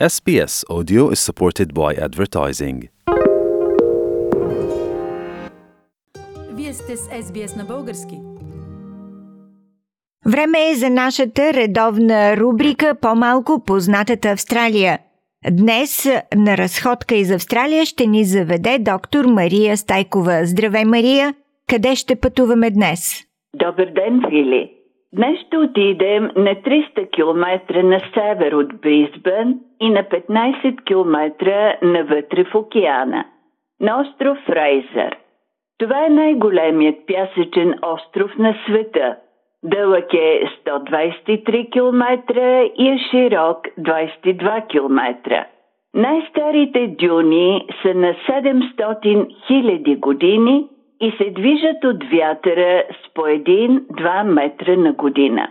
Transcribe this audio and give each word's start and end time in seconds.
SBS 0.00 0.64
Audio 0.68 1.10
is 1.10 1.20
supported 1.20 1.72
by 1.72 1.94
advertising. 1.94 2.88
Вие 6.56 6.72
сте 6.72 6.96
с 6.96 7.08
SBS 7.08 7.56
на 7.56 7.64
български. 7.64 8.14
Време 10.26 10.70
е 10.70 10.74
за 10.74 10.90
нашата 10.90 11.52
редовна 11.52 12.36
рубрика 12.36 12.94
По-малко 13.00 13.62
познатата 13.66 14.28
Австралия. 14.28 14.98
Днес 15.50 16.08
на 16.36 16.56
разходка 16.56 17.14
из 17.14 17.30
Австралия 17.30 17.86
ще 17.86 18.06
ни 18.06 18.24
заведе 18.24 18.78
доктор 18.78 19.24
Мария 19.24 19.76
Стайкова. 19.76 20.40
Здравей, 20.44 20.84
Мария! 20.84 21.34
Къде 21.68 21.96
ще 21.96 22.16
пътуваме 22.16 22.70
днес? 22.70 23.24
Добър 23.54 23.86
ден, 23.86 24.20
Фили! 24.30 24.70
Днес 25.16 25.40
ще 25.46 25.58
отидем 25.58 26.30
на 26.36 26.54
300 26.54 27.10
км 27.10 27.82
на 27.82 28.00
север 28.14 28.52
от 28.52 28.80
Бризбън 28.80 29.60
и 29.80 29.90
на 29.90 30.04
15 30.04 30.84
км 30.84 31.76
навътре 31.82 32.44
в 32.44 32.54
океана, 32.54 33.24
на 33.80 34.00
остров 34.00 34.38
Фрейзър. 34.46 35.16
Това 35.78 36.06
е 36.06 36.08
най-големият 36.08 36.96
пясъчен 37.06 37.74
остров 37.82 38.38
на 38.38 38.54
света. 38.66 39.16
Дълъг 39.64 40.14
е 40.14 40.42
123 40.66 41.72
км 41.72 42.40
и 42.76 42.88
е 42.88 42.98
широк 43.10 43.58
22 43.78 44.68
км. 44.68 45.44
Най-старите 45.94 46.86
дюни 46.86 47.66
са 47.82 47.94
на 47.94 48.14
700 48.28 49.26
000 49.50 49.98
години 49.98 50.68
и 51.00 51.10
се 51.10 51.30
движат 51.30 51.84
от 51.84 52.04
вятъра 52.04 52.84
с 52.90 53.14
по 53.14 53.20
1-2 53.20 54.22
метра 54.22 54.76
на 54.76 54.92
година. 54.92 55.48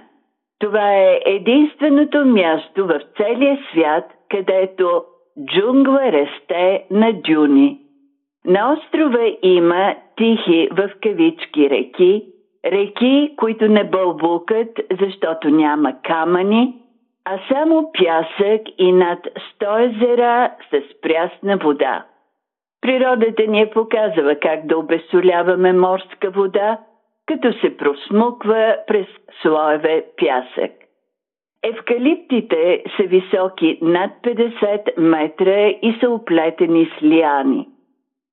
Това 0.60 0.94
е 0.94 1.20
единственото 1.26 2.26
място 2.26 2.88
в 2.88 3.00
целия 3.18 3.60
свят, 3.72 4.06
където 4.30 5.04
джунгла 5.46 6.12
расте 6.12 6.84
на 6.92 7.14
дюни. 7.14 7.80
На 8.46 8.74
острова 8.74 9.32
има 9.44 9.96
тихи 10.18 10.70
в 10.72 10.90
кавички 11.02 11.70
реки, 11.70 12.26
реки, 12.66 13.34
които 13.38 13.68
не 13.68 13.84
бълбукат, 13.84 14.80
защото 15.02 15.50
няма 15.50 15.94
камъни, 16.04 16.76
а 17.26 17.40
само 17.48 17.92
пясък 17.92 18.62
и 18.78 18.92
над 18.92 19.20
100 19.60 19.86
езера 19.86 20.52
с 20.72 21.02
прясна 21.02 21.58
вода. 21.58 22.06
Природата 22.84 23.48
ни 23.48 23.62
е 23.62 23.70
показва 23.70 24.36
как 24.36 24.66
да 24.66 24.78
обесоляваме 24.78 25.74
морска 25.74 26.30
вода, 26.32 26.78
като 27.26 27.54
се 27.54 27.78
просмуква 27.78 28.76
през 28.88 29.08
слоеве 29.42 30.06
пясък. 30.18 30.72
Евкалиптите 31.64 32.84
са 32.98 33.04
високи 33.04 33.80
над 33.82 34.12
50 34.24 34.98
метра 34.98 35.68
и 35.68 35.98
са 36.00 36.10
оплетени 36.10 36.92
с 37.00 37.04
лиани. 37.04 37.68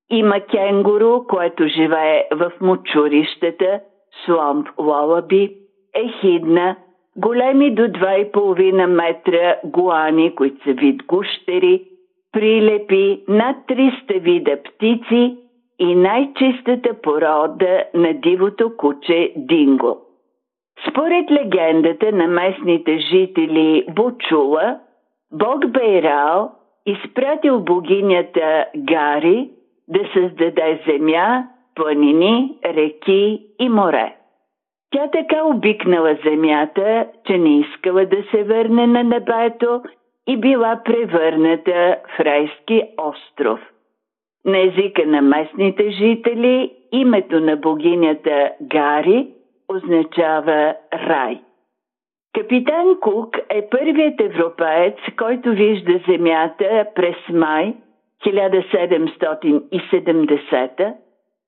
Има 0.09 0.39
кенгуру, 0.39 1.23
което 1.27 1.67
живее 1.67 2.23
в 2.31 2.51
мочурищата, 2.61 3.79
сломп 4.25 4.67
лолаби, 4.79 5.55
ехидна, 5.95 6.75
големи 7.15 7.75
до 7.75 7.81
2,5 7.81 8.85
метра 8.85 9.55
гуани, 9.65 10.35
които 10.35 10.63
са 10.63 10.73
вид 10.73 11.03
гущери, 11.03 11.90
прилепи 12.31 13.23
над 13.27 13.57
300 13.67 14.19
вида 14.19 14.57
птици 14.63 15.37
и 15.79 15.95
най-чистата 15.95 17.01
порода 17.01 17.83
на 17.93 18.13
дивото 18.13 18.77
куче 18.77 19.33
Динго. 19.35 19.97
Според 20.89 21.31
легендата 21.31 22.11
на 22.11 22.27
местните 22.27 22.97
жители 22.97 23.85
Бучула, 23.89 24.79
бог 25.31 25.67
Бейрал 25.67 26.51
изпратил 26.85 27.59
богинята 27.59 28.65
Гари 28.77 29.49
да 29.87 29.99
създаде 30.13 30.81
земя, 30.87 31.47
планини, 31.75 32.57
реки 32.65 33.45
и 33.59 33.69
море. 33.69 34.15
Тя 34.91 35.09
така 35.11 35.43
обикнала 35.43 36.17
земята, 36.25 37.07
че 37.27 37.37
не 37.37 37.59
искала 37.59 38.05
да 38.05 38.23
се 38.31 38.43
върне 38.43 38.87
на 38.87 39.03
небето 39.03 39.81
и 40.27 40.37
била 40.37 40.81
превърната 40.85 41.97
в 42.17 42.19
райски 42.19 42.83
остров. 42.97 43.59
На 44.45 44.59
езика 44.59 45.05
на 45.05 45.21
местните 45.21 45.91
жители 45.91 46.71
името 46.91 47.39
на 47.39 47.55
богинята 47.55 48.51
Гари 48.61 49.27
означава 49.69 50.75
рай. 50.93 51.41
Капитан 52.33 52.97
Кук 53.01 53.37
е 53.49 53.69
първият 53.69 54.21
европеец, 54.21 54.95
който 55.17 55.49
вижда 55.49 55.99
Земята 56.07 56.85
през 56.95 57.15
май 57.29 57.73
1770, 58.25 60.93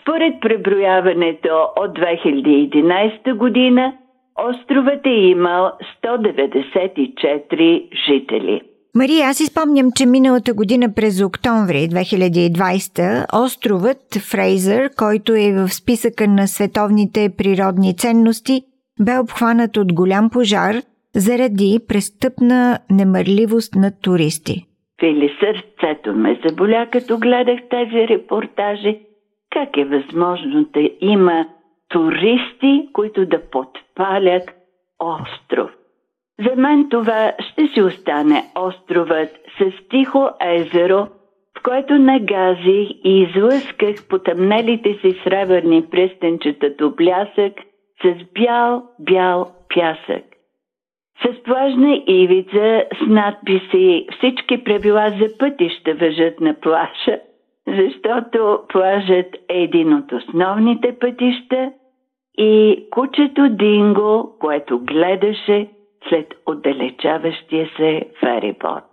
Според 0.00 0.40
преброяването 0.40 1.68
от 1.76 1.98
2011 1.98 3.34
година, 3.34 3.92
островът 4.48 5.06
е 5.06 5.10
имал 5.10 5.72
194 6.04 8.06
жители. 8.06 8.62
Мария, 8.96 9.26
аз 9.26 9.40
изпомням, 9.40 9.88
че 9.96 10.06
миналата 10.06 10.54
година 10.54 10.86
през 10.96 11.22
октомври 11.22 11.76
2020 11.76 13.44
островът 13.44 14.14
Фрейзър, 14.30 14.90
който 14.98 15.32
е 15.32 15.52
в 15.52 15.68
списъка 15.68 16.28
на 16.28 16.46
световните 16.46 17.34
природни 17.38 17.96
ценности, 17.96 18.62
бе 19.00 19.18
обхванат 19.18 19.76
от 19.76 19.92
голям 19.92 20.30
пожар 20.30 20.74
заради 21.14 21.78
престъпна 21.88 22.78
немърливост 22.90 23.74
на 23.74 23.90
туристи. 24.02 24.66
Фили, 25.00 25.30
сърцето 25.40 26.12
ме 26.12 26.40
заболя, 26.46 26.86
като 26.92 27.18
гледах 27.18 27.60
тези 27.70 28.08
репортажи. 28.08 28.98
Как 29.50 29.76
е 29.76 29.84
възможно 29.84 30.66
да 30.74 30.90
има 31.00 31.46
туристи, 31.88 32.88
които 32.92 33.26
да 33.26 33.40
подпалят 33.50 34.50
остров? 34.98 35.70
За 36.38 36.56
мен 36.56 36.88
това 36.90 37.32
ще 37.38 37.66
си 37.66 37.82
остане 37.82 38.42
островът 38.56 39.30
с 39.58 39.88
тихо 39.90 40.28
езеро, 40.40 41.06
което 41.64 41.94
нагазих 41.94 42.88
и 43.04 43.20
излъсках 43.22 44.08
потъмнелите 44.08 44.98
си 45.00 45.20
сребърни 45.24 45.86
пръстенчета 45.90 46.70
до 46.78 46.90
блясък 46.90 47.52
с 48.02 48.24
бял-бял 48.34 49.50
пясък. 49.74 50.24
С 51.22 51.42
плажна 51.42 52.02
ивица 52.06 52.84
с 53.02 53.06
надписи 53.06 54.06
всички 54.16 54.64
правила 54.64 55.12
за 55.20 55.38
пътища 55.38 55.94
въжат 55.94 56.40
на 56.40 56.54
плаша, 56.54 57.18
защото 57.66 58.60
плажът 58.68 59.34
е 59.48 59.62
един 59.62 59.94
от 59.94 60.12
основните 60.12 60.98
пътища 61.00 61.72
и 62.38 62.84
кучето 62.90 63.48
Динго, 63.48 64.36
което 64.40 64.78
гледаше 64.78 65.68
след 66.08 66.26
отдалечаващия 66.46 67.68
се 67.76 68.02
ферибот. 68.20 68.84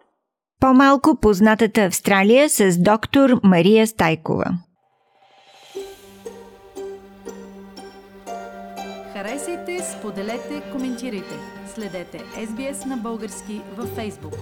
По-малко 0.59 1.19
познатата 1.21 1.81
Австралия 1.81 2.49
с 2.49 2.83
доктор 2.83 3.29
Мария 3.43 3.87
Стайкова. 3.87 4.45
Харесайте, 9.13 9.79
споделете, 9.79 10.61
коментирайте. 10.71 11.35
Следете 11.67 12.17
SBS 12.17 12.89
на 12.89 12.97
български 12.97 13.61
във 13.77 13.89
Facebook. 13.89 14.37